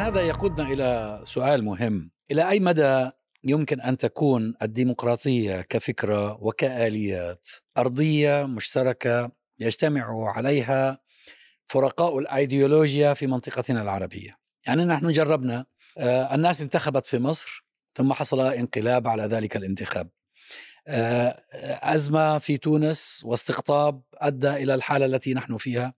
[0.00, 2.10] هذا يقودنا إلى سؤال مهم.
[2.30, 3.10] إلى أي مدى
[3.44, 9.30] يمكن أن تكون الديمقراطية كفكرة وكآليات أرضية مشتركة
[9.60, 10.98] يجتمع عليها
[11.64, 15.66] فرقاء الأيديولوجيا في منطقتنا العربية؟ يعني نحن جربنا
[15.98, 20.08] آه، الناس انتخبت في مصر ثم حصل انقلاب على ذلك الانتخاب.
[20.88, 21.42] آه،
[21.82, 25.94] أزمة في تونس واستقطاب أدى إلى الحالة التي نحن فيها.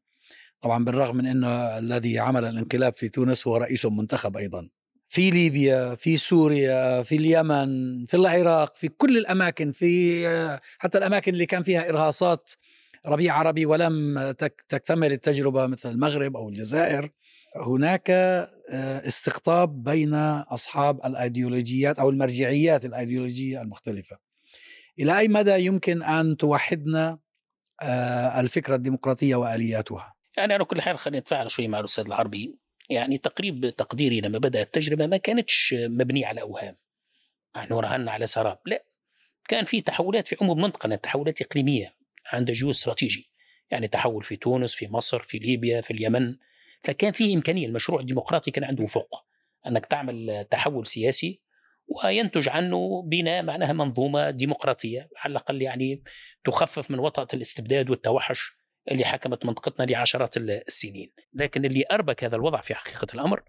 [0.61, 4.69] طبعا بالرغم من أن الذي عمل الانقلاب في تونس هو رئيس منتخب أيضا.
[5.07, 10.25] في ليبيا في سوريا في اليمن في العراق في كل الأماكن في
[10.79, 12.51] حتى الأماكن اللي كان فيها إرهاصات
[13.07, 14.21] ربيع عربي ولم
[14.69, 17.11] تكتمل التجربة مثل المغرب أو الجزائر.
[17.57, 18.11] هناك
[19.07, 24.17] استقطاب بين أصحاب الأيديولوجيات أو المرجعيات الأيديولوجية المختلفة.
[25.01, 27.19] إلى أي مدى يمكن أن توحدنا
[28.39, 32.59] الفكرة الديمقراطية وآلياتها؟ يعني على كل حال خلينا نتفاعل شوي مع الأستاذ العربي.
[32.91, 36.77] يعني تقريب تقديري لما بدأت التجربة ما كانتش مبنية على أوهام.
[37.57, 38.59] نحن رهنا على سراب.
[38.67, 38.85] لا
[39.49, 41.95] كان في تحولات في عموم منطقة تحولات إقليمية
[42.33, 43.31] عند جهود استراتيجي.
[43.71, 46.37] يعني تحول في تونس في مصر في ليبيا في اليمن.
[46.83, 49.25] فكان في إمكانية المشروع الديمقراطي كان عنده فوق
[49.67, 51.43] أنك تعمل تحول سياسي
[51.89, 56.03] وينتج عنه بناء معناها منظومة ديمقراطية على الأقل يعني
[56.45, 58.58] تخفف من وطأة الاستبداد والتوحش.
[58.91, 61.13] اللي حكمت منطقتنا لعشرات السنين.
[61.35, 63.43] لكن اللي أربك هذا الوضع في حقيقة الأمر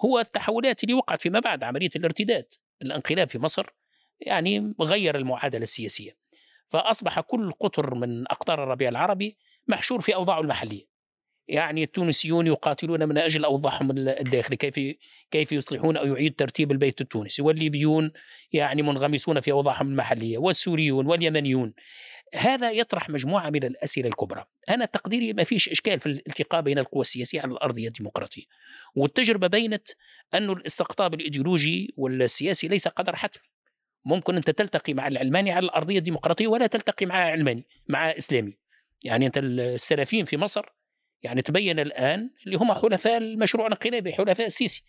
[0.00, 2.46] هو التحولات اللي وقعت فيما بعد عملية الارتداد
[2.82, 3.66] الانقلاب في مصر
[4.20, 6.16] يعني غير المعادلة السياسية.
[6.68, 10.95] فأصبح كل قطر من أقطار الربيع العربي محشور في أوضاعه المحلية.
[11.48, 14.96] يعني التونسيون يقاتلون من أجل أوضاعهم الداخلي كيف
[15.30, 17.42] كيف يصلحون أو يعيد ترتيب البيت التونسي.
[17.42, 18.12] والليبيون
[18.52, 21.74] يعني منغمسون في أوضاعهم المحلية والسوريون واليمنيون.
[22.34, 24.44] هذا يطرح مجموعة من الأسئلة الكبرى.
[24.68, 28.42] أنا تقديري ما فيش إشكال في الالتقاء بين القوى السياسية على الارضيه الديمقراطية.
[28.94, 29.88] والتجربة بينت
[30.34, 33.40] أن الاستقطاب الإيديولوجي والسياسي ليس قدر حتم.
[34.04, 38.58] ممكن أنت تلتقي مع العلماني على الأرضية الديمقراطية ولا تلتقي مع علماني مع إسلامي.
[39.02, 40.75] يعني أنت السلفيين في مصر
[41.26, 44.82] يعني تبين الآن اللي هم حلفاء المشروع الانقلابي حلفاء السيسي.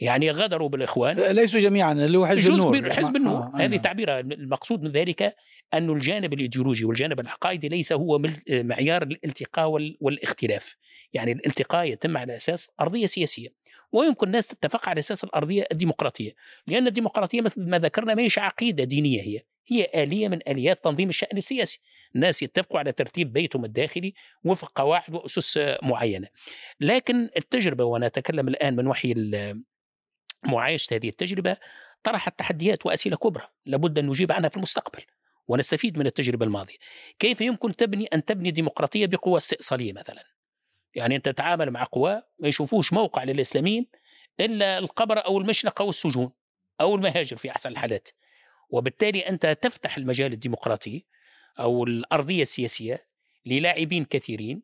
[0.00, 1.16] يعني غدروا بالإخوان.
[1.16, 2.92] ليسوا جميعا اللي هو حزب النور.
[2.92, 3.42] حزب النور.
[3.42, 4.20] آه هذه تعبيرها.
[4.20, 5.34] المقصود من ذلك
[5.74, 9.68] أن الجانب الإيديولوجي والجانب العقائدي ليس هو معيار الالتقاء
[10.00, 10.76] والاختلاف.
[11.12, 13.48] يعني الالتقاء يتم على أساس أرضية سياسية.
[13.92, 16.32] ويمكن الناس تتفق على أساس الأرضية الديمقراطية.
[16.66, 19.40] لأن الديمقراطية مثل ما ذكرنا ما عقيدة دينية هي.
[19.66, 21.80] هي آلية من آليات تنظيم الشأن السياسي.
[22.14, 24.14] الناس يتفقوا على ترتيب بيتهم الداخلي
[24.44, 26.28] وفق قواعد وأسس معينة.
[26.80, 29.14] لكن التجربة وأنا أتكلم الآن من وحي
[30.46, 31.56] معايشة هذه التجربة
[32.02, 35.02] طرحت تحديات وأسئلة كبرى لابد أن نجيب عنها في المستقبل
[35.48, 36.76] ونستفيد من التجربة الماضية.
[37.18, 40.24] كيف يمكن تبني أن تبني ديمقراطية بقوى استئصالية مثلا؟
[40.94, 43.86] يعني أنت تتعامل مع قوى ما يشوفوش موقع للإسلاميين
[44.40, 46.32] إلا القبر أو المشنقة أو السجون
[46.80, 48.08] أو المهاجر في أحسن الحالات.
[48.70, 51.04] وبالتالي أنت تفتح المجال الديمقراطي
[51.60, 53.06] أو الأرضية السياسية
[53.46, 54.62] للاعبين كثيرين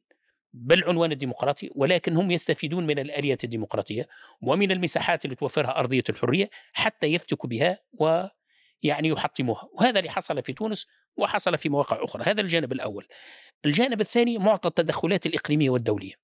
[0.52, 4.08] بالعنوان الديمقراطي ولكن هم يستفيدون من الآليات الديمقراطية
[4.40, 9.68] ومن المساحات اللي توفرها أرضية الحرية حتى يفتكوا بها ويعني يحطموها.
[9.72, 12.24] وهذا اللي حصل في تونس وحصل في مواقع أخرى.
[12.24, 13.06] هذا الجانب الأول.
[13.64, 16.14] الجانب الثاني معطى التدخلات الإقليمية والدولية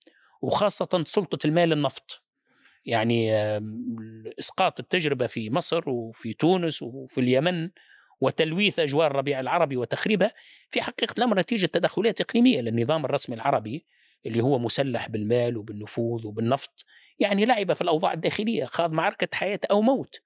[0.43, 2.25] وخاصة سلطة المال النفط.
[2.85, 3.33] يعني
[4.39, 7.71] إسقاط التجربة في مصر وفي تونس وفي اليمن
[8.21, 10.33] وتلويث أجواء الربيع العربي وتخريبها
[10.71, 13.85] في حقيقة الأمر نتيجة تدخلات إقليمية للنظام الرسمي العربي
[14.27, 16.85] اللي هو مسلح بالمال وبالنفوذ وبالنفط
[17.19, 20.21] يعني لعب في الأوضاع الداخلية خاض معركة حياة أو موت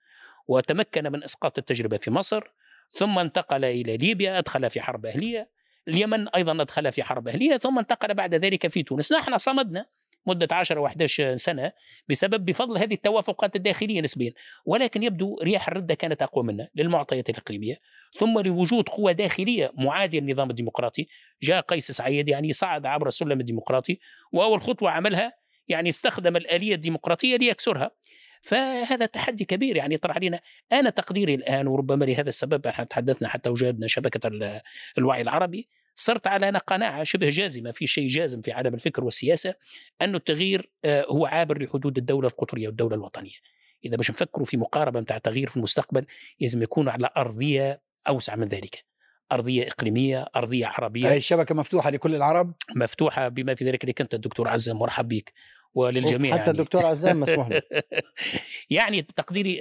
[0.49, 2.45] وتمكن من إسقاط التجربة في مصر
[2.93, 5.51] ثم انتقل إلى ليبيا أدخل في حرب أهلية
[5.89, 9.13] اليمن أيضا أدخل في حرب أهلية ثم انتقل بعد ذلك في تونس.
[9.13, 9.87] نحن صمدنا
[10.27, 11.73] مدة 10 و 11 سنة
[12.09, 14.33] بسبب بفضل هذه التوافقات الداخلية نسبيا.
[14.67, 17.77] ولكن يبدو رياح الردة كانت أقوى منا للمعطيات الإقليمية.
[18.19, 21.07] ثم لوجود قوى داخلية معادية للنظام الديمقراطي.
[21.43, 23.99] جاء قيس سعيد يعني صعد عبر السلم الديمقراطي.
[24.33, 25.33] وأول خطوة عملها
[25.69, 27.91] يعني استخدم الآلية الديمقراطية ليكسرها.
[28.43, 30.41] فهذا تحدي كبير يعني يطرح علينا
[30.73, 34.31] أنا تقديري الآن وربما لهذا السبب إحنا تحدثنا حتى وجدنا شبكة
[34.99, 35.69] الوعي العربي.
[35.95, 39.55] صرت على قناعة شبه جازمة في شيء جازم في عالم الفكر والسياسة
[40.03, 43.35] أن التغيير آه، هو عابر لحدود الدولة القطرية والدولة الوطنية.
[43.85, 46.07] إذا باش نفكروا في مقاربة متاع تغيير في المستقبل
[46.41, 48.85] لازم يكون على أرضية أوسع من ذلك.
[49.33, 51.11] أرضية إقليمية أرضية عربية.
[51.11, 55.33] هاي الشبكة مفتوحة لكل العرب؟ مفتوحة بما في ذلك لك أنت الدكتور عزام مرحب بك.
[55.75, 56.51] وللجميع حتى يعني.
[56.51, 57.63] الدكتور عزام مسموح له
[58.71, 59.59] يعني تقديري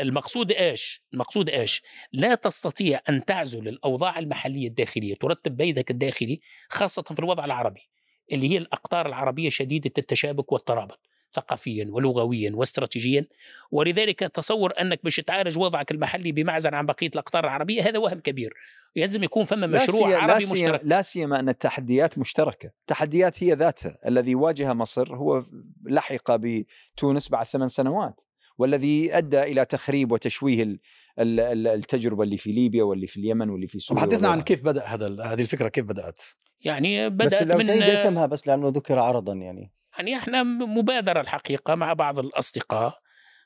[0.00, 1.82] المقصود إيش؟ المقصود إيش؟
[2.12, 7.88] لا تستطيع أن تعزل الأوضاع المحلية الداخلية ترتب بيدك الداخلي خاصة في الوضع العربي
[8.32, 11.00] اللي هي الأقطار العربية شديدة التشابك والترابط
[11.34, 13.26] ثقافيا ولغويا واستراتيجيا.
[13.70, 18.54] ولذلك تصور أنك باش تعالج وضعك المحلي بمعزل عن بقية الأقطار العربية هذا وهم كبير.
[18.96, 20.80] يلزم يكون فما مشروع لا عربي لا مشترك.
[20.84, 25.42] لا سيما أن التحديات مشتركة، التحديات هي ذاتها، الذي واجه مصر هو
[25.84, 28.20] لحق بتونس بعد ثمان سنوات،
[28.58, 30.78] والذي أدى إلى تخريب وتشويه
[31.18, 35.24] التجربة اللي في ليبيا واللي في اليمن واللي في سوريا حدثنا عن كيف بدأ هذا
[35.24, 36.20] هذه الفكرة كيف بدأت؟
[36.60, 39.72] يعني بدأت بس لو من اسمها بس لأنه ذكر عرضا يعني.
[39.96, 42.98] يعني إحنا مبادرة الحقيقة مع بعض الأصدقاء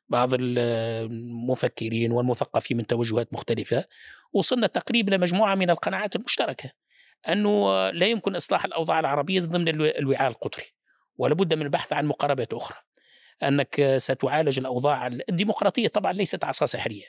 [0.08, 3.84] بعض المفكرين والمثقفين من توجهات مختلفة
[4.32, 6.70] وصلنا تقريبا لمجموعه من القناعات المشتركة
[7.28, 10.64] أنه لا يمكن إصلاح الأوضاع العربية ضمن الوعاء القطري
[11.16, 12.78] ولابد من البحث عن مقاربات أخرى.
[13.42, 17.04] أنك ستعالج الأوضاع الديمقراطية طبعا ليست عصا سحرية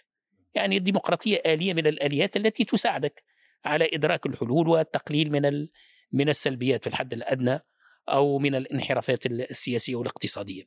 [0.55, 3.23] يعني الديمقراطية آلية من الآليات التي تساعدك
[3.65, 5.67] على إدراك الحلول والتقليل من
[6.11, 7.59] من السلبيات في الحد الأدنى
[8.09, 10.63] أو من الانحرافات السياسية والاقتصادية.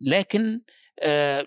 [0.00, 0.60] لكن
[1.00, 1.42] آه،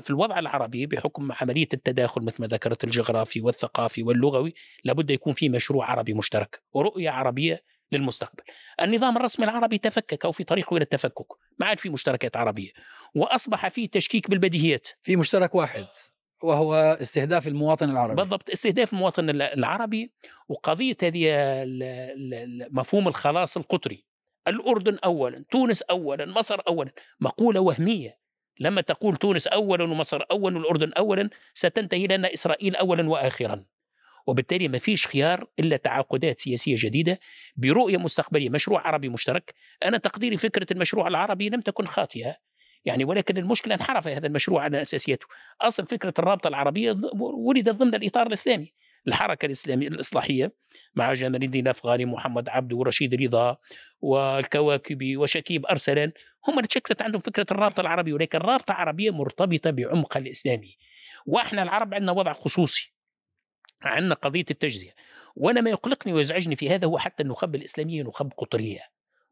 [0.00, 4.54] في الوضع العربي بحكم عملية التداخل مثل ما ذكرت الجغرافي والثقافي واللغوي
[4.84, 8.42] لابد يكون في مشروع عربي مشترك ورؤية عربية للمستقبل.
[8.82, 11.26] النظام الرسمي العربي تفكك أو في طريقه إلى التفكك،
[11.58, 12.70] ما عاد في مشتركات عربية
[13.14, 14.88] وأصبح في تشكيك بالبديهيات.
[15.02, 15.86] في مشترك واحد
[16.42, 20.12] وهو استهداف المواطن العربي بالضبط استهداف المواطن العربي
[20.48, 21.32] وقضية هذه
[22.70, 24.04] مفهوم الخلاص القطري
[24.48, 26.90] الأردن أولا تونس أولا مصر أولا.
[27.20, 28.20] مقولة وهمية.
[28.60, 33.64] لما تقول تونس أولا ومصر أولا والأردن أولا ستنتهي لنا إسرائيل أولا وآخرا.
[34.26, 37.20] وبالتالي ما فيش خيار إلا تعاقدات سياسية جديدة
[37.56, 38.50] برؤية مستقبلية.
[38.50, 39.54] مشروع عربي مشترك.
[39.84, 42.36] أنا تقديري فكرة المشروع العربي لم تكن خاطئة.
[42.84, 45.26] يعني ولكن المشكلة انحرف هذا المشروع عن أساسيته.
[45.60, 48.72] أصل فكرة الرابطة العربية ولدت ضمن الإطار الإسلامي.
[49.08, 50.52] الحركة الإسلامية الإصلاحية
[50.94, 53.56] مع جمال الدين الأفغاني محمد عبده ورشيد رضا
[54.00, 56.12] والكواكبي وشكيب أرسلان
[56.48, 60.76] هم اللي تشكلت عندهم فكرة الرابطة العربية ولكن الرابطة العربية مرتبطة بعمق الإسلامي.
[61.26, 62.94] وإحنا العرب عندنا وضع خصوصي
[63.82, 64.94] عندنا قضية التجزية
[65.36, 68.80] وأنا ما يقلقني ويزعجني في هذا هو حتى النخب الإسلامية نخب قطرية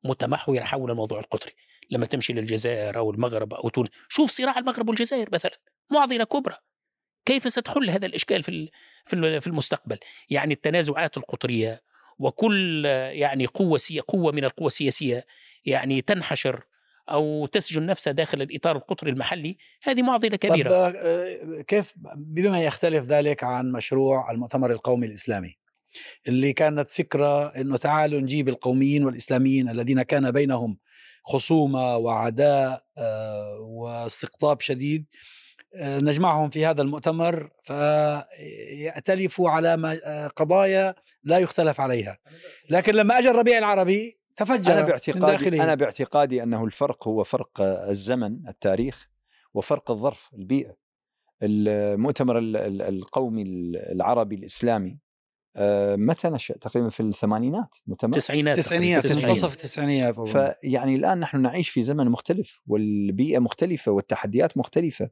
[0.04, 1.52] متمحورة حول الموضوع القطري.
[1.90, 5.58] لما تمشي للجزائر أو المغرب أو تونس شوف صراع المغرب والجزائر مثلا
[5.90, 6.56] معضلة كبرى.
[7.28, 8.68] كيف ستحل هذا الإشكال في
[9.40, 9.98] في المستقبل؟
[10.30, 11.82] يعني التنازعات القطرية
[12.18, 15.26] وكل يعني قوة قوة من القوى السياسية
[15.64, 16.64] يعني تنحشر
[17.10, 20.68] أو تسجن نفسها داخل الإطار القطري المحلي هذه معضلة كبيرة.
[20.68, 25.58] طب آه، كيف بما يختلف ذلك عن مشروع المؤتمر القومي الإسلامي؟
[26.28, 30.78] اللي كانت فكرة إنه تعالوا نجيب القوميين والإسلاميين الذين كان بينهم
[31.24, 35.06] خصومة وعداء آه، واستقطاب شديد
[35.76, 40.94] نجمعهم في هذا المؤتمر فيأتلفوا على آه، قضايا
[41.24, 42.18] لا يختلف عليها.
[42.70, 48.48] لكن لما أجى الربيع العربي تفجر أنا باعتقادي أنا باعتقادي أنه الفرق هو فرق الزمن
[48.48, 49.08] التاريخ
[49.54, 50.76] وفرق الظرف البيئة.
[51.42, 53.42] المؤتمر القومي
[53.74, 55.07] العربي الإسلامي آه،
[55.96, 61.82] متى نشأ؟ تقريبا في الثمانينات التسعينات التسعينات في منتصف التسعينات فيعني الآن نحن نعيش في
[61.82, 65.10] زمن مختلف والبيئة مختلفة والتحديات مختلفة.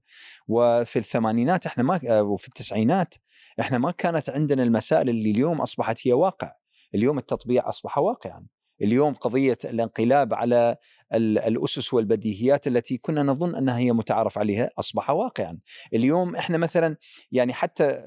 [0.48, 3.14] وفي الثمانينات إحنا ما آه، وفي التسعينات
[3.60, 6.52] إحنا ما كانت عندنا المسائل اللي اليوم أصبحت هي واقع.
[6.94, 8.46] اليوم التطبيع أصبح واقعا.
[8.82, 10.76] اليوم قضية الانقلاب على
[11.14, 15.58] الأسس والبديهيات التي كنا نظن أنها هي متعارف عليها أصبح واقعا.
[15.94, 16.96] اليوم إحنا مثلا
[17.32, 18.02] يعني حتى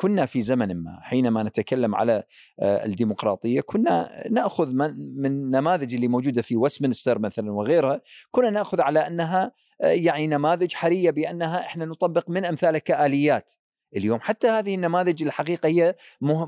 [0.00, 2.22] كنا في زمن ما حينما نتكلم على
[2.60, 9.06] آه، الديمقراطية كنا نأخذ من النماذج اللي موجودة في ويستمنستر مثلا وغيرها كنا نأخذ على
[9.06, 13.52] أنها آه، يعني نماذج حرية بأنها إحنا نطبق من امثالها كآليات.
[13.96, 15.94] اليوم حتى هذه النماذج الحقيقة هي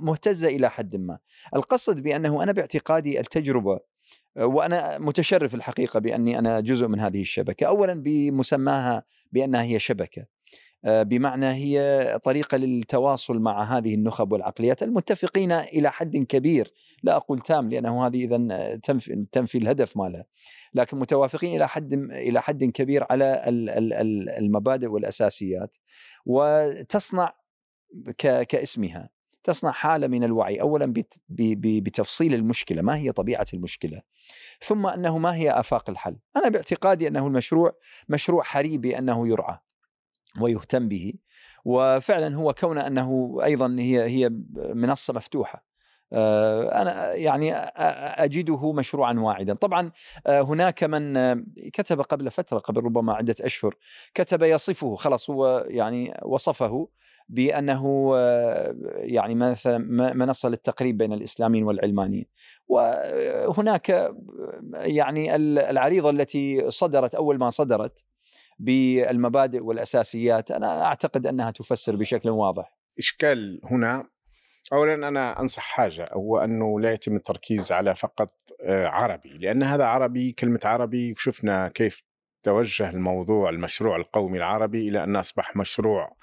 [0.03, 1.19] مهتزة إلى حد ما.
[1.57, 3.81] القصد بأنه أنا باعتقادي التجربة
[4.37, 7.67] آه، وأنا متشرف الحقيقة بأني أنا جزء من هذه الشبكة.
[7.67, 10.32] اولا بمسماها بأنها هي شبكة.
[10.85, 16.73] بمعنى هي طريقة للتواصل مع هذه النخب والعقليات المتفقين إلى حد كبير.
[17.03, 20.25] لا أقول تام لأنه هذه اذا تنفي, تنفي الهدف ماله.
[20.75, 23.43] لكن متوافقين إلى حد إلى حد كبير على
[24.39, 25.77] المبادئ والأساسيات.
[26.27, 27.35] وتصنع
[28.19, 29.11] كاسمها.
[29.45, 30.61] تصنع حالة من الوعي.
[30.61, 30.93] اولا
[31.29, 32.83] بتفصيل المشكلة.
[32.83, 34.03] ما هي طبيعة المشكلة؟
[34.61, 37.73] ثم أنه ما هي آفاق الحل؟ أنا باعتقادي أنه المشروع
[38.09, 39.59] مشروع حري بانه يرعى.
[40.41, 41.15] ويهتم به.
[41.65, 44.31] وفعلا هو كون أنه أيضا هي هي
[44.75, 45.73] منصة مفتوحة.
[46.15, 47.53] آه، أنا يعني
[48.25, 49.55] أجده مشروعا واعدا.
[49.55, 49.91] طبعا
[50.27, 53.77] آه، هناك من آه، كتب قبل فترة قبل ربما عدة أشهر
[54.15, 56.89] كتب يصفه خلاص هو يعني وصفه
[57.29, 58.17] بأنه
[58.97, 59.79] يعني مثلا
[60.15, 62.27] منصة للتقريب بين الإسلاميين والعلمانيين.
[62.69, 64.15] وهناك
[64.75, 68.05] يعني ال- العريضة التي صدرت أول ما صدرت
[68.63, 70.51] بالمبادئ والأساسيات.
[70.51, 72.79] أنا أعتقد أنها تفسر بشكل واضح.
[72.99, 74.05] إشكال هنا.
[74.73, 79.85] اولا أنا أنصح حاجة هو أنه لا يتم التركيز على فقط آه، عربي لأن هذا
[79.85, 82.03] عربي كلمة عربي شفنا كيف
[82.43, 86.17] توجه الموضوع المشروع القومي العربي إلى أن أصبح مشروع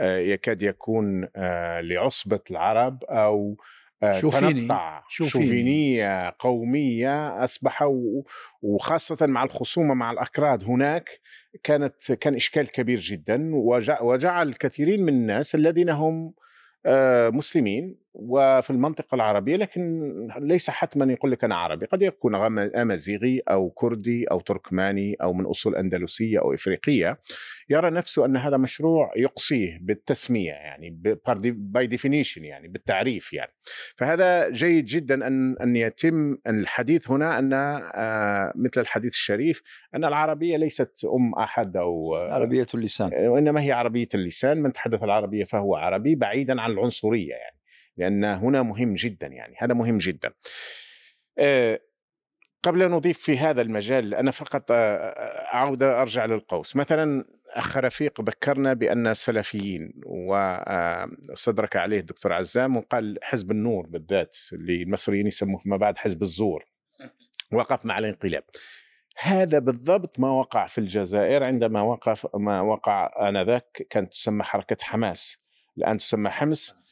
[0.00, 3.56] آه، يكاد يكون آه، لعصبة العرب أو
[4.12, 4.52] شوفيني.
[4.60, 5.44] تنطع شوفيني.
[5.44, 8.22] شوفينية قومية أصبح و-
[8.62, 11.08] وخاصة مع الخصومة مع الاكراد هناك
[11.62, 16.34] كانت كان إشكال كبير جدا وجع- وجعل كثيرين من الناس الذين هم
[16.88, 21.86] آه، مسلمين وفي المنطقة العربية لكن ليس حتما يقول لك أنا عربي.
[21.86, 27.18] قد يكون أمازيغي أو كردي أو تركماني أو من أصول أندلسية أو إفريقية
[27.68, 30.90] يرى نفسه أن هذا مشروع يقصيه بالتسمية يعني
[31.42, 33.52] by definition يعني بالتعريف يعني.
[33.96, 39.62] فهذا جيد جدا أن أن يتم الحديث هنا أن آه، مثل الحديث الشريف
[39.94, 43.10] أن العربية ليست أم أحد أو عربية اللسان.
[43.28, 44.62] وإنما هي عربية اللسان.
[44.62, 47.56] من تحدث العربية فهو عربي بعيدا عن العنصرية يعني.
[47.96, 50.32] لأن هنا مهم جدا يعني هذا مهم جدا.
[51.38, 51.80] آه،
[52.62, 54.74] قبل أن نضيف في هذا المجال أنا فقط آه،
[55.54, 56.76] أعود أرجع للقوس.
[56.76, 64.82] مثلا أخ رفيق بكرنا بأن السلفيين واستدرك عليه الدكتور عزام وقال حزب النور بالذات اللي
[64.82, 66.64] المصريين يسموه فيما بعد حزب الزور.
[67.52, 68.44] وقف مع الانقلاب.
[69.18, 75.36] هذا بالضبط ما وقع في الجزائر عندما وقف ما وقع آنذاك كانت تسمى حركة حماس.
[75.78, 76.70] الآن تسمى حمص.
[76.70, 76.85] آه،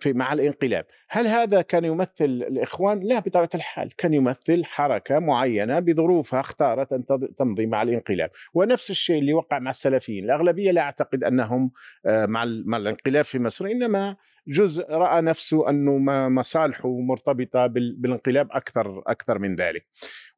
[0.00, 0.84] في مع الانقلاب.
[1.08, 7.34] هل هذا كان يمثل الإخوان؟ لا بطبيعة الحال كان يمثل حركة معينة بظروفها اختارت تض-
[7.38, 8.30] تمضي مع الانقلاب.
[8.54, 10.24] ونفس الشيء اللي وقع مع السلفيين.
[10.24, 11.70] الأغلبية لا أعتقد أنهم
[12.06, 14.16] آه، مع ال- مع الانقلاب في مصر إنما
[14.48, 19.86] جزء رأى نفسه أنه ما- مصالحه مرتبطة بال- بالانقلاب أكثر أكثر من ذلك.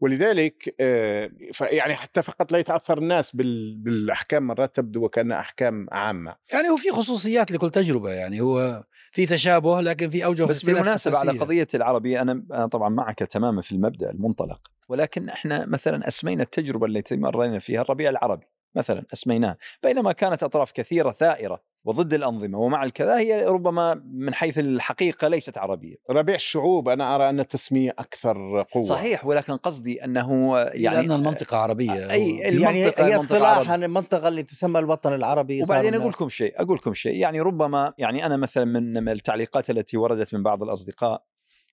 [0.00, 5.86] ولذلك آه، ف- يعني حتى فقط لا يتأثر الناس بال- بالأحكام مرات تبدو وكانها أحكام
[5.92, 6.34] عامة.
[6.52, 11.18] يعني هو في خصوصيات لكل تجربة يعني هو في تشابه لكن في أوجه بس بالمناسبة
[11.18, 11.38] على.
[11.38, 16.86] قضية العربية أنا أنا طبعا معك تماما في المبدأ المنطلق ولكن إحنا مثلا أسمينا التجربة
[16.86, 21.71] التي مرينا فيها الربيع العربي مثلا أسميناه بينما كانت أطراف كثيرة ثائرة.
[21.84, 25.94] وضد الأنظمة ومع الكذا هي ربما من حيث الحقيقة ليست عربية.
[26.10, 28.82] ربيع الشعوب أنا أرى أن التسمية أكثر قوة.
[28.82, 33.74] صحيح ولكن قصدي أنه يعني يعني لأن المنطقة عربية أي يعني المنطقة هي المنطقة اصطلاحا.
[33.74, 38.26] المنطقة اللي تسمى الوطن العربي وبعدين أقول لكم شيء أقول لكم شيء يعني ربما يعني
[38.26, 41.22] أنا مثلا من من التعليقات التي وردت من بعض الأصدقاء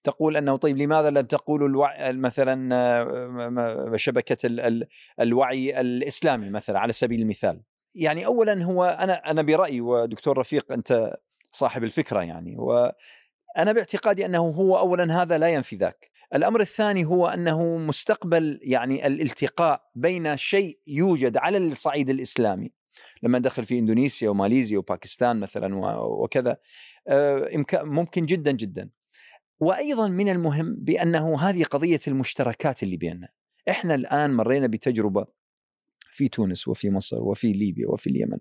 [0.04, 4.88] تقول أنه طيب لماذا لم تقولوا الوعي مثلا آه، شبكة ال- ال-
[5.20, 7.62] الوعي الإسلامي مثلا على سبيل المثال؟
[7.96, 11.18] يعني اولا هو أنا أنا برأيي ودكتور رفيق أنت
[11.52, 16.10] صاحب الفكرة يعني وأنا باعتقادي أنه هو اولا هذا لا ينفي ذاك.
[16.36, 22.72] الأمر الثاني هو أنه مستقبل يعني الالتقاء بين شيء يوجد على الصعيد الإسلامي.
[23.24, 26.58] لما دخل في إندونيسيا وماليزيا وباكستان مثلا وكذا
[27.08, 28.90] آه، ممكن جدا جدا.
[29.60, 33.28] وأيضا من المهم بأنه هذه قضية المشتركات اللي بيننا.
[33.70, 35.39] إحنا الآن مرينا بتجربة
[36.20, 38.38] في تونس وفي مصر وفي ليبيا وفي اليمن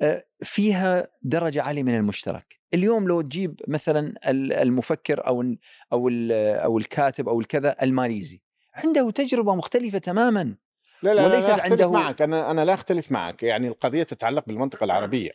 [0.00, 2.60] آه، فيها درجة عالية من المشترك.
[2.74, 6.32] اليوم لو تجيب مثلا ال- المفكر أو ال-
[6.62, 8.40] أو الكاتب أو الكذا الماليزي
[8.74, 10.54] عنده تجربة مختلفة تماما.
[11.02, 12.22] لا لا وليست لا, لا أختلف عنده- معك.
[12.22, 13.42] أنا أنا لا أختلف معك.
[13.42, 15.30] يعني القضية تتعلق بالمنطقة العربية.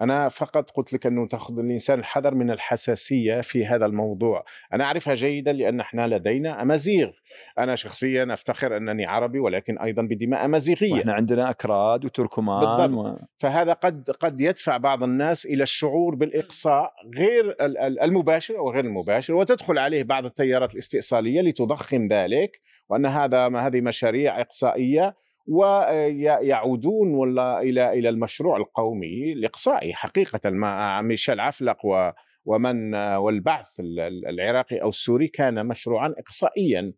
[0.00, 4.44] أنا فقط قلت لك أنه تأخذ الإنسان الحذر من الحساسية في هذا الموضوع.
[4.72, 7.10] أنا أعرفها جيدا لأن إحنا لدينا امازيغ
[7.58, 13.02] أنا شخصيا أفتخر أنني عربي ولكن أيضا بدماء امازيغيه وإحنا عندنا أكراد وتركمان و...
[13.02, 13.20] بالضبط.
[13.38, 18.84] فهذا قد قد يدفع بعض الناس إلى الشعور بالإقصاء غير ال- ال- المباشر أو غير
[18.84, 22.60] المباشر وتدخل عليه بعض التيارات الاستئصالية لتضخم ذلك.
[22.88, 25.16] وأن هذا ما هذه مشاريع إقصائية
[25.48, 30.50] ويعودون ولا إلى إلى المشروع القومي الاقصائي حقيقة.
[30.50, 32.10] مع ميشيل عفلق و
[32.44, 36.92] ومن والبعث ال- ال- العراقي أو السوري كان مشروعا اقصائيا.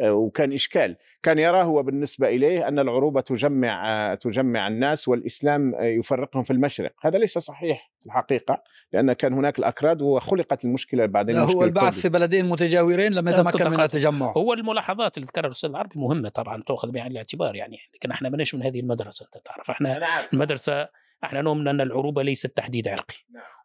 [0.00, 6.42] وكان إشكال كان يراه هو بالنسبة إليه أن العروبة تجمع تجمع الناس والإسلام آه، يفرقهم
[6.42, 11.40] في المشرق، هذا ليس صحيح في الحقيقة لأن كان هناك الأكراد وخلقت المشكلة بعدين لا
[11.40, 12.08] هو المشكلة البعث في.
[12.08, 13.80] بلدين متجاورين لم يتمكن من.
[13.80, 18.28] التجمع هو الملاحظات اللي ذكرها الأستاذ العربي مهمة طبعا تؤخذ بعين الاعتبار يعني لكن إحنا
[18.28, 20.34] ماناش من هذه المدرسة أنت تعرف إحنا أنا عارف.
[20.34, 20.88] المدرسة
[21.24, 23.16] إحنا نؤمن ان العروبة ليست تحديد عرقي.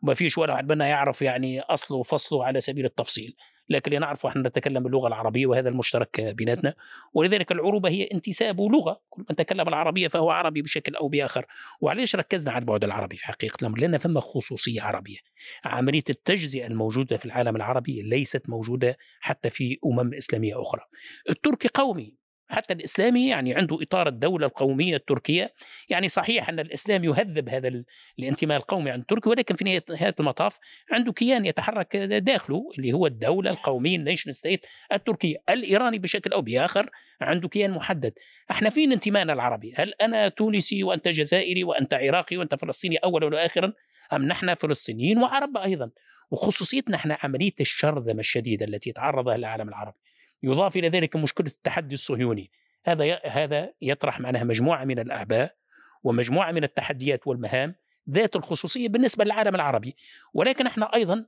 [0.04, 3.36] وما فيش ولا واحد منا يعرف يعني أصله وفصله على سبيل التفصيل.
[3.70, 6.74] لكن اللي نعرفه إحنا نتكلم اللغة العربية وهذا المشترك بيناتنا.
[7.14, 9.02] ولذلك العروبة هي انتساب لغة.
[9.10, 11.46] كل من تكلم العربية فهو عربي بشكل أو بآخر.
[11.82, 15.18] وعليش ركزنا على البعد العربي في حقيقة الأمر؟ لأن ثم خصوصية عربية.
[15.66, 20.82] عملية التجزئة الموجودة في العالم العربي ليست موجودة حتى في أمم إسلامية أخرى.
[21.30, 22.27] التركي قومي.
[22.50, 25.54] حتى الإسلامي يعني عنده إطار الدولة القومية التركية.
[25.90, 27.86] يعني صحيح أن الإسلام يهذب هذا ال-
[28.20, 30.60] الانتماء القومي عند التركي ولكن في نهايه المطاف
[30.92, 35.38] عنده كيان يتحرك داخله اللي هو الدولة القومية ال nation state التركية.
[35.50, 36.90] الإيراني بشكل أو بآخر
[37.22, 38.14] عنده كيان محدد.
[38.52, 43.74] إحنا فين انتمائنا العربي؟ هل أنا تونسي وأنت جزائري وأنت عراقي وأنت فلسطيني اولا واخرا
[44.14, 45.90] أم نحن فلسطينيين وعرب أيضا؟
[46.32, 49.98] وخصوصيتنا إحنا عملية الشرذمة الشديدة التي يتعرض لها العالم العربي.
[50.44, 52.52] يضاف إلى ذلك مشكلة التحدي الصهيوني.
[52.86, 55.56] هذا هذا يطرح معناها مجموعة من الأعباء
[56.04, 57.76] ومجموعة من التحديات والمهام
[58.10, 59.96] ذات الخصوصية بالنسبة للعالم العربي.
[60.34, 61.26] ولكن إحنا أيضا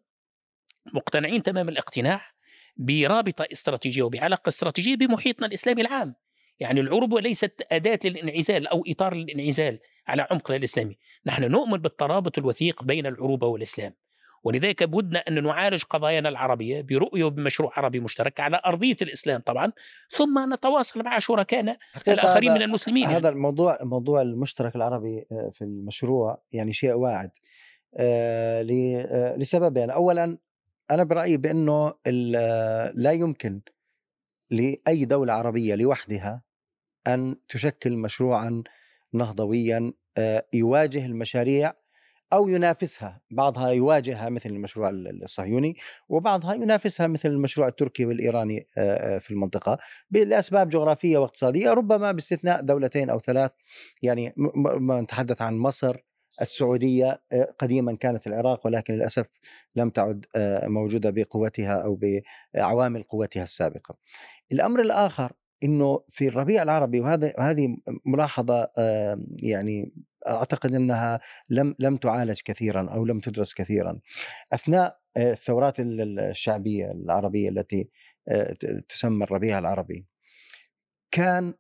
[0.94, 2.22] مقتنعين تمام الاقتناع
[2.78, 6.16] برابطة استراتيجية وبعلاقة استراتيجية بمحيطنا الإسلامي العام.
[6.60, 10.98] يعني العروبه ليست أداة للانعزال أو إطار للانعزال على عمقنا الإسلامي.
[11.26, 13.94] نحن نؤمن بالترابط الوثيق بين العروبة والإسلام.
[14.44, 19.72] ولذلك بدنا أن نعالج قضايانا العربية برؤية وبمشروع عربي مشترك على أرضية الإسلام طبعا
[20.10, 21.78] ثم نتواصل مع شركائنا
[22.08, 23.16] الآخرين من المسلمين يعني.
[23.16, 27.32] هذا الموضوع موضوع المشترك العربي آه، في المشروع يعني شيء واعد
[27.98, 28.62] آه،
[29.10, 30.38] آه، لسببين اولا
[30.92, 33.62] أنا برأيي بأنه ال- آه، لا يمكن
[34.52, 36.42] لأي دولة عربية لوحدها
[37.08, 38.64] أن تشكل مشروعا
[39.14, 39.94] نهضويا
[40.54, 41.74] يواجه المشاريع
[42.34, 45.76] أو ينافسها، بعضها يواجهها مثل المشروع ال- الصهيوني
[46.10, 49.78] وبعضها ينافسها مثل المشروع التركي والإيراني آه، في المنطقة
[50.12, 53.52] لاسباب جغرافية واقتصادية ربما باستثناء دولتين أو ثلاث
[54.02, 54.34] يعني
[55.02, 55.98] نتحدث عن مصر
[56.42, 59.26] السعودية آه، قديما كانت العراق ولكن للأسف
[59.76, 60.26] لم تعد
[60.64, 62.00] موجودة بقوتها أو
[62.56, 63.96] بعوامل قوتها السابقة.
[64.52, 65.32] الأمر الآخر
[65.64, 69.94] إنه في الربيع العربي وهذا وهذه ملاحظة آه، يعني
[70.28, 74.00] أعتقد أنها لم لم تعالج كثيرا أو لم تدرس كثيرا.
[74.54, 77.90] أثناء آه، الثورات ال- ال- الشعبية العربية التي
[78.28, 78.56] آه،
[78.90, 80.06] تسمى الربيع العربي
[81.12, 81.54] كان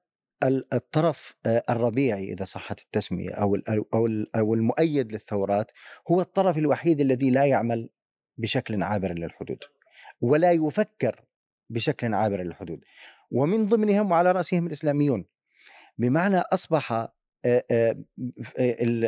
[0.43, 5.71] ال- الطرف آه، الربيعي إذا صحت التسمية أو أو أو المؤيد للثورات
[6.11, 7.89] هو الطرف الوحيد الذي لا يعمل
[8.37, 9.63] بشكل عابر للحدود
[10.21, 11.25] ولا يفكر
[11.69, 12.79] بشكل عابر للحدود.
[13.31, 15.25] ومن ضمنهم وعلى رأسهم الإسلاميون.
[15.97, 17.07] بمعنى أصبح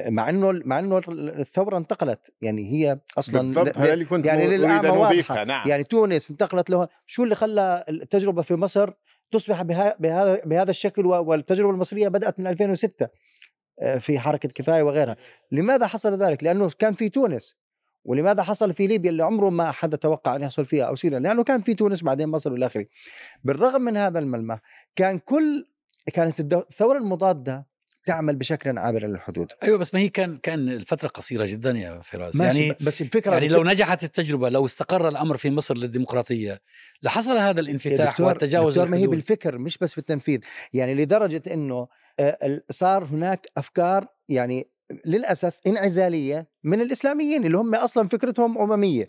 [0.10, 4.90] مع إنه مع إنه الثورة انتقلت يعني هي أصلا بالضبط هذا اللي كنت يعني للأعمى
[4.90, 5.44] واضحة.
[5.44, 5.68] نعم.
[5.68, 8.92] يعني تونس انتقلت له شو اللي خلى التجربة في مصر
[9.32, 13.08] تصبح بهذا بهذا الشكل والتجربة المصرية بدأت من 2006
[13.82, 15.16] آه، في حركة كفاية وغيرها.
[15.52, 17.56] لماذا حصل ذلك؟ لأنه كان في تونس.
[18.06, 21.44] ولماذا حصل في ليبيا اللي عمره ما حدا توقع أن يحصل فيها أو سوريا لأنه
[21.44, 22.86] كان في تونس بعدين مصر والى آخره.
[23.44, 24.62] بالرغم من هذا الملمح
[24.96, 25.68] كان كل
[26.14, 27.71] كانت الثورة المضادة
[28.06, 29.48] تعمل بشكل عابر للحدود.
[29.64, 33.48] أيوه بس ما هي كان كان الفترة قصيرة جدا يا فراس يعني بس الفكرة يعني
[33.48, 36.62] لو نجحت التجربة لو استقر الأمر في مصر للديمقراطية
[37.04, 39.08] لحصل هذا الانفتاح دكتور والتجاوز دكتور ما هي.
[39.08, 40.40] بالفكر مش بس بالتنفيذ
[40.74, 41.88] يعني لدرجة إنه
[42.20, 44.72] آه، صار هناك أفكار يعني
[45.06, 49.06] للأسف انعزالية من الإسلاميين اللي هم أصلا فكرتهم أممية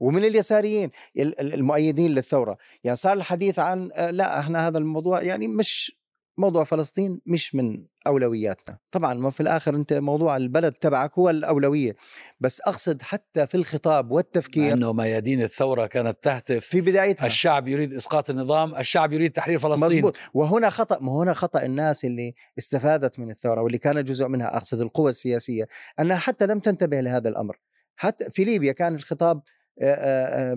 [0.00, 2.58] ومن اليساريين ال- ال- المؤيدين للثورة.
[2.84, 5.92] يعني صار الحديث عن آه، لا إحنا هذا الموضوع يعني مش
[6.38, 8.78] موضوع فلسطين مش من أولوياتنا.
[8.90, 11.96] طبعا ما في الآخر أنت موضوع البلد تبعك هو الأولوية.
[12.40, 17.26] بس أقصد حتى في الخطاب والتفكير إنه ميادين الثورة كانت تهتف في بدايتها.
[17.26, 19.96] الشعب يريد إسقاط النظام الشعب يريد تحرير فلسطين.
[19.96, 24.56] مزبوط وهنا خطأ ما هنا خطأ الناس اللي استفادت من الثورة واللي كانت جزء منها.
[24.56, 25.66] أقصد القوى السياسية.
[26.00, 27.58] أنها حتى لم تنتبه لهذا الأمر.
[27.96, 29.42] حتى في ليبيا كان الخطاب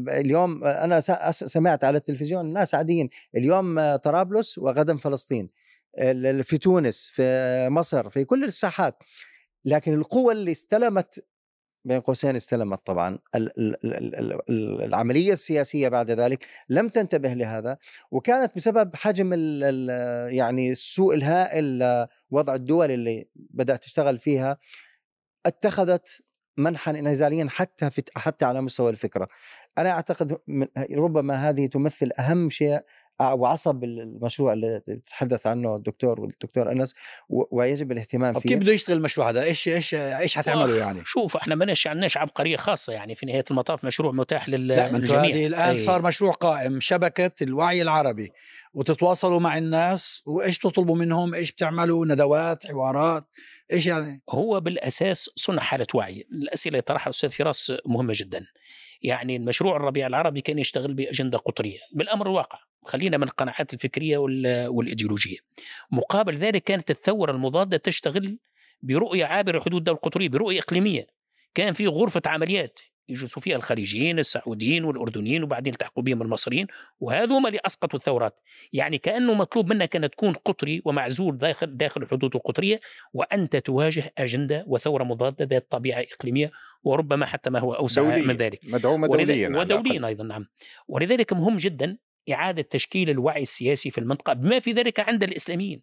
[0.09, 3.09] اليوم أنا سمعت على التلفزيون ناس عاديين.
[3.35, 5.49] اليوم طرابلس وغدا فلسطين.
[6.43, 8.97] في تونس في مصر في كل الساحات
[9.65, 11.25] لكن القوى اللي استلمت
[11.85, 17.33] بين قوسين استلمت طبعا ال- ال- ال- ال- ال- العملية السياسية بعد ذلك لم تنتبه
[17.33, 17.77] لهذا
[18.11, 19.33] وكانت بسبب حجم
[20.29, 24.57] يعني السوء الهائل آه، وضع الدول اللي بدأت تشتغل فيها
[25.45, 26.21] اتخذت
[26.57, 29.27] منحا انعزاليا حتى في حتى على مستوى الفكرة.
[29.77, 30.37] أنا أعتقد
[30.91, 32.79] ربما هذه تمثل أهم شيء
[33.21, 36.95] وعصب المشروع اللي تحدث عنه الدكتور والدكتور أنس
[37.29, 41.55] ويجب الاهتمام فيه كيف بده يشتغل المشروع هذا؟ إيش إيش إيش حتعملوا يعني؟ شوف إحنا
[41.55, 45.45] ما عندناش عبقريه خاصة يعني في نهاية المطاف مشروع متاح لل- لا للجميع.
[45.45, 45.79] الآن أي.
[45.79, 48.29] صار مشروع قائم شبكة الوعي العربي.
[48.73, 53.27] وتتواصلوا مع الناس وإيش تطلبوا منهم؟ إيش بتعملوا؟ ندوات حوارات
[53.73, 58.45] إيش يعني؟ هو بالأساس صنع حالة وعي، الأسئلة اللي طرحها الأستاذ فراس مهمة جدا.
[59.01, 64.67] يعني المشروع الربيع العربي كان يشتغل بأجندة قطرية، بالأمر الواقع، خلينا من القناعات الفكرية وال-
[64.67, 65.37] والإيديولوجية.
[65.91, 68.37] مقابل ذلك كانت الثورة المضادة تشتغل
[68.81, 71.07] برؤية عابرة حدود الدولة القطرية، برؤية إقليمية.
[71.55, 76.67] كان في غرفة عمليات يجلسوا فيها الخليجيين السعوديين والأردنيين وبعدين التحقوا بهم المصريين
[76.99, 78.39] وهذول اللي أسقطوا الثورات
[78.73, 82.79] يعني كأنه مطلوب منك أن تكون قطري ومعزول داخل داخل الحدود القطرية
[83.13, 86.51] وأنت تواجه أجندة وثورة مضادة ذات طبيعة إقليمية
[86.83, 88.21] وربما حتى ما هو أوسع دولية.
[88.27, 89.49] من ذلك مدعومة دوليا.
[89.49, 90.45] ودوليا أيضا نعم
[90.87, 91.97] ولذلك مهم جدا
[92.31, 95.81] إعادة تشكيل الوعي السياسي في المنطقة بما في ذلك عند الإسلاميين.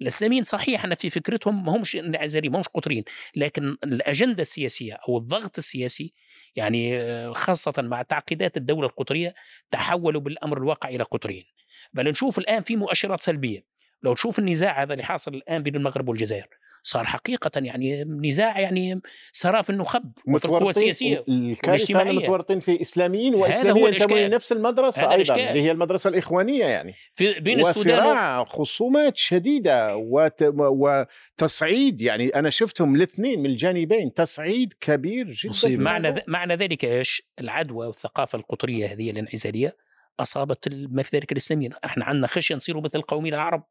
[0.00, 3.04] الإسلاميين صحيح أن في فكرتهم ما همش انعزاليين ما همش قطرين
[3.36, 6.12] لكن الأجندة السياسية أو الضغط السياسي
[6.56, 9.34] يعني آه، خاصة مع تعقيدات الدولة القطرية
[9.70, 11.44] تحولوا بالأمر الواقع إلى قطرين
[11.92, 13.66] بل نشوف الآن في مؤشرات سلبية.
[14.02, 16.48] لو تشوف النزاع هذا اللي حاصل الآن بين المغرب والجزائر
[16.86, 19.00] صار حقيقه يعني نزاع يعني
[19.32, 24.30] سرى في النخب وفي القوى السياسيه الكارثة متورطين في إسلاميين هذا هو واسلاميين الإشكال.
[24.30, 25.34] لنفس المدرسة أيضا.
[25.34, 30.44] اللي هي المدرسة الإخوانية يعني في بين السودان و- خصومات شديدة وت...
[30.52, 36.10] وتصعيد يعني أنا شفتهم الاثنين من الجانبين تصعيد كبير جدا معنى.
[36.10, 36.18] ذ...
[36.28, 39.76] معنى ذلك إيش؟ العدوى والثقافة القطرية هذه الانعزالية
[40.20, 43.64] أصابت ما في ذلك الإسلاميين، إحنا عندنا خشية نصيروا مثل القوميين العرب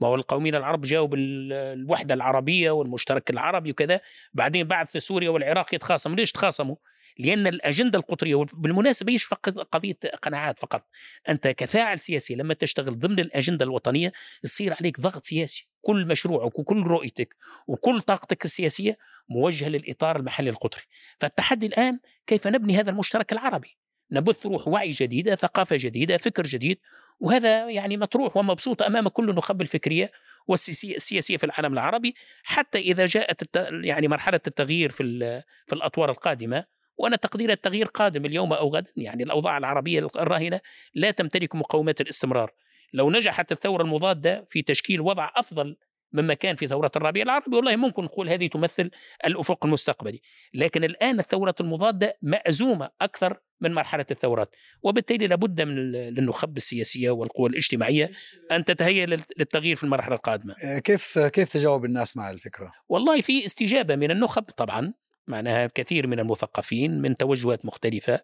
[0.00, 4.00] ما هو القوميين العرب جاوا بالوحدة العربية والمشترك العربي وكذا،
[4.34, 6.76] بعدين بعد في سوريا والعراق يتخاصموا، ليش تخاصموا؟
[7.18, 10.86] لأن الأجندة القطرية بالمناسبة هيش فقط قضية قناعات فقط،
[11.28, 14.12] أنت كفاعل سياسي لما تشتغل ضمن الأجندة الوطنية
[14.44, 17.36] يصير عليك ضغط سياسي، كل مشروعك وكل رؤيتك
[17.66, 20.82] وكل طاقتك السياسية موجهة للإطار المحلي القطري،
[21.18, 23.79] فالتحدي الآن كيف نبني هذا المشترك العربي؟
[24.12, 26.78] نبث روح وعي جديدة ثقافة جديدة فكر جديد
[27.20, 30.12] وهذا يعني مطروح ومبسوط أمام كل النخب الفكرية
[30.46, 33.56] والسياسية في العالم العربي حتى إذا جاءت.
[33.84, 35.42] يعني مرحلة التغيير في.
[35.66, 36.64] في الأطوار القادمة
[36.96, 40.60] وأنا تقدير التغيير قادم اليوم أو غدا يعني الأوضاع العربية الراهنة
[40.94, 42.52] لا تمتلك مقومات الاستمرار
[42.92, 45.76] لو نجحت الثورة المضادة في تشكيل وضع أفضل
[46.12, 48.90] مما كان في ثورة الربيع العربي والله ممكن نقول هذه تمثل
[49.24, 50.20] الأفق المستقبلي.
[50.54, 57.48] لكن الآن الثورة المضادة مأزومة أكثر من مرحلة الثورات وبالتالي لابد من للنخب السياسية والقوى
[57.48, 58.10] الاجتماعية
[58.52, 60.54] أن تتهيأ للتغيير في المرحلة القادمة.
[60.64, 64.92] آه، كيف كيف تجاوب الناس مع الفكرة؟ والله في استجابة من النخب طبعا
[65.30, 68.20] معناها كثير من المثقفين من توجهات مختلفة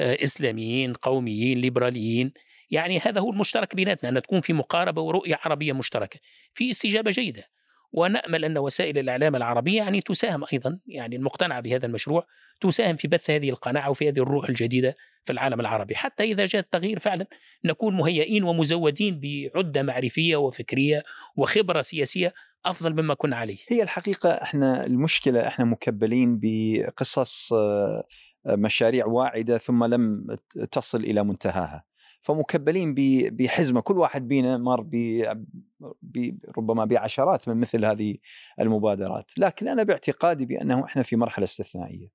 [0.00, 2.32] آه، إسلاميين قوميين ليبراليين.
[2.70, 6.20] يعني هذا هو المشترك بيناتنا أن تكون في مقاربة ورؤية عربية مشتركة
[6.54, 7.44] في استجابة جيدة.
[7.92, 12.26] ونأمل أن وسائل الإعلام العربية يعني تساهم أيضا يعني المقتنعة بهذا المشروع
[12.60, 15.94] تساهم في بث هذه القناعة وفي هذه الروح الجديدة في العالم العربي.
[15.94, 17.26] حتى إذا جاء التغيير فعلا
[17.64, 21.04] نكون مهيئين ومزودين بعدة معرفية وفكرية
[21.36, 23.58] وخبرة سياسية أفضل مما كنا عليه.
[23.68, 28.04] هي الحقيقة إحنا المشكلة إحنا مكبلين بقصص آه،
[28.46, 30.26] مشاريع واعدة ثم لم
[30.72, 31.84] تصل إلى منتهاها.
[32.20, 38.16] فمكبلين ب- بحزمة كل واحد بينا مر ب- ربما بعشرات من مثل هذه
[38.60, 39.30] المبادرات.
[39.38, 42.08] لكن أنا باعتقادي بأنه إحنا في مرحلة استثنائية.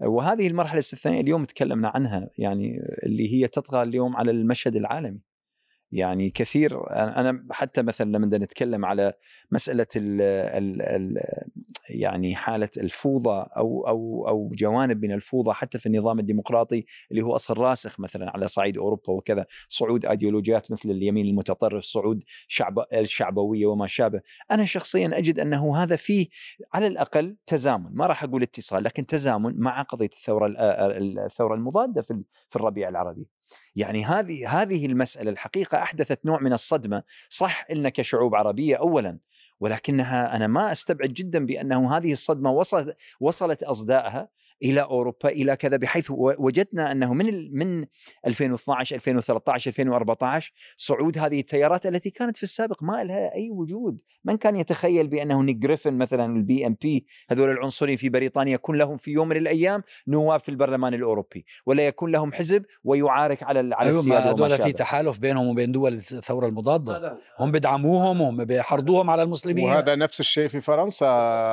[0.00, 5.20] وهذه المرحلة الاستثنائية اليوم تكلمنا عنها يعني اللي هي تطغى اليوم على المشهد العالمي.
[5.92, 9.12] يعني كثير أنا حتى مثلا لما نتكلم على
[9.50, 11.18] مسألة ال ال ال
[11.90, 17.34] يعني حالة الفوضى أو أو أو جوانب من الفوضى حتى في النظام الديمقراطي اللي هو
[17.34, 23.66] أصل راسخ مثلا على صعيد أوروبا وكذا صعود ايديولوجيات مثل اليمين المتطرف صعود شعب الشعبوية
[23.66, 24.20] وما شابه.
[24.50, 26.26] أنا شخصيا أجد أنه هذا فيه
[26.74, 30.54] على الأقل تزامن ما راح أقول اتصال لكن تزامن مع قضية الثورة
[31.26, 32.02] الثورة المضادة
[32.50, 33.39] في الربيع العربي.
[33.76, 37.02] يعني هذه هذه المسألة الحقيقة أحدثت نوع من الصدمة.
[37.28, 39.18] صح إلنا كشعوب عربية اولا
[39.60, 43.62] ولكنها أنا ما أستبعد جدا بأنه هذه الصدمة وصلت وصلت
[44.62, 47.86] إلى أوروبا إلى كذا بحيث وجدنا أنه من من
[48.26, 54.36] 2012 2013 2014 صعود هذه التيارات التي كانت في السابق ما لها أي وجود، من
[54.36, 59.10] كان يتخيل بأنه نيك جريفن مثلا ال BNP هذول العنصريين في بريطانيا يكون لهم في
[59.10, 64.02] يوم من الأيام نواب في البرلمان الأوروبي، ولا يكون لهم حزب ويعارك على على أيوة
[64.02, 64.72] ما السيادة هذول في.
[64.72, 67.18] تحالف بينهم وبين دول الثورة المضادة.
[67.38, 69.64] هم بدعموهم هم بيحرضوهم على المسلمين.
[69.64, 71.06] وهذا نفس الشيء في فرنسا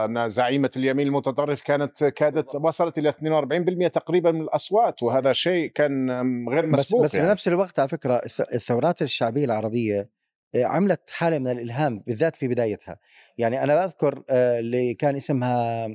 [0.05, 3.13] أن زعيمة اليمين المتطرف كانت كادت وصلت إلى
[3.88, 6.10] 42% تقريبا من الأصوات وهذا شيء كان
[6.49, 7.27] غير بس مسبوق بس يعني.
[7.27, 10.10] بنفس الوقت على فكرة الث- الثورات الشعبية العربية
[10.55, 12.99] عملت حالة من الإلهام بالذات في بدايتها.
[13.38, 15.88] يعني أنا بذكر آه، اللي كان اسمها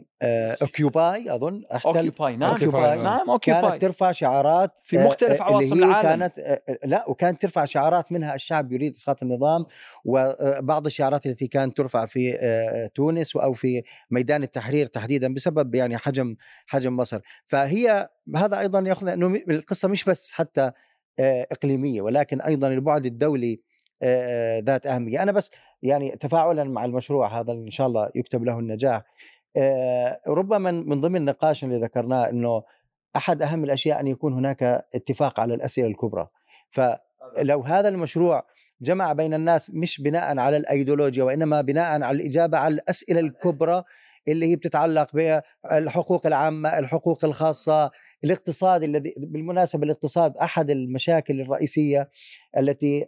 [0.62, 2.56] Occupy أظن Occupy نعم.
[2.56, 3.02] Occupy.
[3.02, 3.30] نعم.
[3.30, 3.70] Occupy.
[3.70, 6.02] كانت ترفع شعارات في آه، مختلف آه، عواصم العالم.
[6.02, 9.66] كانت آه، آه، لا وكانت ترفع شعارات منها الشعب يريد إسقاط النظام
[10.04, 15.98] وبعض الشعارات التي كانت ترفع في آه، تونس أو في ميدان التحرير تحديدا بسبب يعني
[15.98, 16.36] حجم
[16.66, 17.20] حجم مصر.
[17.46, 20.70] فهي هذا أيضا يأخذ إنه القصة مش بس حتى
[21.18, 23.71] آه، إقليمية ولكن أيضا البعد الدولي آه،
[24.64, 25.22] ذات أهمية.
[25.22, 25.50] أنا بس
[25.82, 29.02] يعني تفاعلا مع المشروع هذا إن شاء الله يكتب له النجاح.
[30.28, 32.62] ربما من من ضمن النقاش اللي ذكرناه إنه
[33.16, 34.62] أحد أهم الأشياء أن يكون هناك
[34.94, 36.28] اتفاق على الأسئلة الكبرى.
[36.70, 38.46] فلو هذا المشروع
[38.80, 43.82] جمع بين الناس مش بناء على الأيديولوجيا وإنما بناء على الإجابة على الأسئلة الكبرى
[44.28, 47.90] اللي هي بتتعلق بالحقوق العامة، الحقوق الخاصة،
[48.24, 52.08] الاقتصاد الذي بالمناسبة الاقتصاد أحد المشاكل الرئيسية
[52.58, 53.06] التي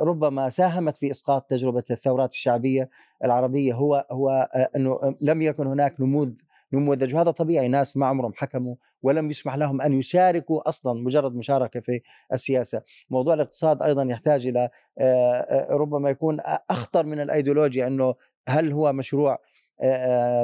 [0.00, 2.90] ربما ساهمت في إسقاط تجربة الثورات الشعبية
[3.24, 6.40] العربية هو هو أنه لم يكن هناك نموذج
[6.72, 7.14] نموذج.
[7.14, 12.00] وهذا طبيعي ناس ما عمرهم حكموا ولم يسمح لهم أن يشاركوا أصلا مجرد مشاركة في
[12.32, 14.68] السياسة، موضوع الاقتصاد أيضا يحتاج إلى
[15.70, 18.14] ربما يكون أخطر من الأيديولوجيا أنه
[18.48, 19.38] هل هو مشروع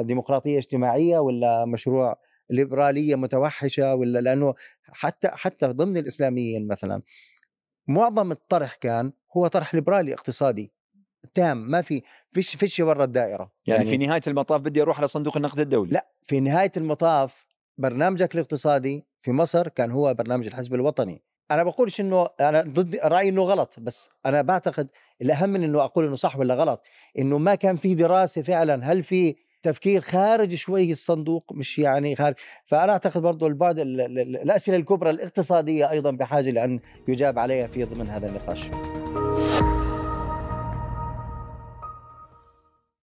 [0.01, 2.17] ديمقراطية اجتماعية ولا مشروع
[2.53, 7.01] ليبرالية متوحشة ولا لأنه حتى حتى ضمن الإسلاميين مثلا
[7.87, 10.71] معظم الطرح كان هو طرح ليبرالي اقتصادي
[11.33, 13.51] تام ما في فيش فيش برا الدائرة.
[13.65, 15.91] يعني, في نهاية المطاف بدي أروح على صندوق النقد الدولي.
[15.91, 17.45] لا في نهاية المطاف
[17.77, 21.23] برنامجك الاقتصادي في مصر كان هو برنامج الحزب الوطني.
[21.51, 24.89] أنا بقولش إنه أنا ضد رأيي إنه غلط بس أنا بعتقد
[25.21, 26.83] الأهم من إنه أقول إنه صح ولا غلط
[27.19, 32.35] إنه ما كان في دراسة فعلا هل في تفكير خارج شوي الصندوق مش يعني خارج.
[32.65, 37.83] فأنا أعتقد برضه البعد ال- ال- الأسئلة الكبرى الاقتصادية أيضا بحاجة لأن يجاب عليها في
[37.83, 38.61] ضمن هذا النقاش.